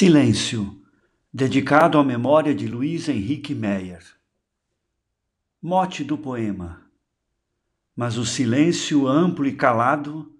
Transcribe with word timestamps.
Silêncio, 0.00 0.80
dedicado 1.30 1.98
à 1.98 2.02
memória 2.02 2.54
de 2.54 2.66
Luiz 2.66 3.06
Henrique 3.06 3.54
Meyer. 3.54 4.02
Mote 5.60 6.02
do 6.02 6.16
poema. 6.16 6.86
Mas 7.94 8.16
o 8.16 8.24
silêncio 8.24 9.06
amplo 9.06 9.44
e 9.44 9.52
calado, 9.52 10.34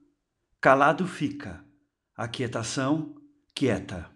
calado 0.62 1.06
fica, 1.06 1.62
a 2.16 2.26
quietação 2.26 3.14
quieta. 3.54 4.10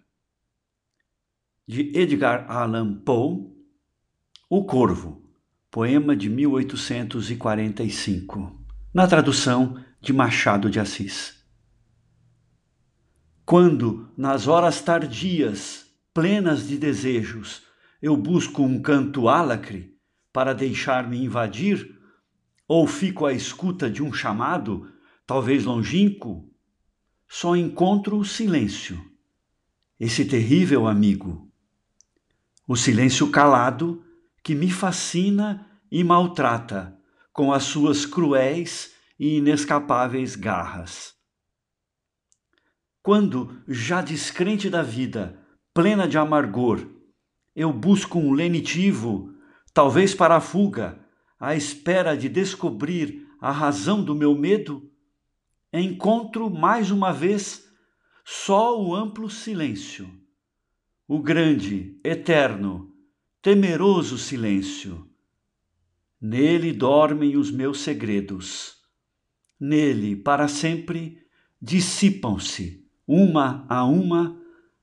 De 1.67 1.95
Edgar 1.95 2.51
Allan 2.51 2.95
Poe, 2.95 3.45
O 4.49 4.65
Corvo, 4.65 5.29
poema 5.69 6.15
de 6.15 6.27
1845, 6.27 8.65
na 8.91 9.05
tradução 9.05 9.79
de 10.01 10.11
Machado 10.11 10.71
de 10.71 10.79
Assis. 10.79 11.44
Quando, 13.45 14.09
nas 14.17 14.47
horas 14.47 14.81
tardias, 14.81 15.85
plenas 16.11 16.67
de 16.67 16.79
desejos, 16.79 17.61
eu 18.01 18.17
busco 18.17 18.63
um 18.63 18.81
canto 18.81 19.29
álacre 19.29 19.95
para 20.33 20.51
deixar-me 20.51 21.23
invadir, 21.23 21.95
ou 22.67 22.87
fico 22.87 23.23
à 23.23 23.33
escuta 23.33 23.87
de 23.87 24.01
um 24.01 24.11
chamado, 24.11 24.91
talvez 25.27 25.63
longínquo, 25.63 26.51
só 27.27 27.55
encontro 27.55 28.17
o 28.17 28.25
silêncio, 28.25 28.99
esse 29.99 30.25
terrível 30.25 30.87
amigo. 30.87 31.47
O 32.67 32.75
silêncio 32.75 33.29
calado 33.29 34.03
que 34.41 34.55
me 34.55 34.71
fascina 34.71 35.69
e 35.91 36.03
maltrata 36.03 36.97
com 37.31 37.53
as 37.53 37.63
suas 37.63 38.07
cruéis 38.07 38.93
e 39.19 39.37
inescapáveis 39.37 40.35
garras. 40.35 41.13
Quando, 43.05 43.61
já 43.67 44.01
descrente 44.01 44.67
da 44.67 44.81
vida, 44.81 45.39
plena 45.75 46.07
de 46.07 46.17
amargor, 46.17 46.87
eu 47.55 47.71
busco 47.71 48.17
um 48.17 48.33
lenitivo, 48.33 49.31
talvez 49.75 50.15
para 50.15 50.37
a 50.37 50.41
fuga, 50.41 50.99
à 51.39 51.55
espera 51.55 52.17
de 52.17 52.27
descobrir 52.27 53.27
a 53.39 53.51
razão 53.51 54.03
do 54.03 54.15
meu 54.15 54.33
medo, 54.33 54.91
encontro 55.71 56.49
mais 56.49 56.89
uma 56.89 57.13
vez 57.13 57.71
só 58.23 58.81
o 58.81 58.95
amplo 58.95 59.29
silêncio, 59.29 60.09
o 61.07 61.21
grande, 61.21 61.99
eterno, 62.03 62.91
temeroso 63.39 64.17
silêncio. 64.17 65.07
Nele 66.19 66.73
dormem 66.73 67.37
os 67.37 67.51
meus 67.51 67.81
segredos. 67.81 68.77
Nele, 69.59 70.15
para 70.15 70.47
sempre, 70.47 71.19
dissipam-se 71.61 72.83
uma 73.07 73.65
a 73.69 73.85
uma 73.85 74.35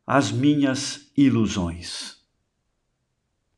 as 0.07 0.31
minhas 0.31 1.11
ilusões. 1.17 2.22